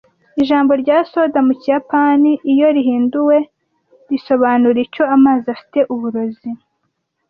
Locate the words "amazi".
5.15-5.45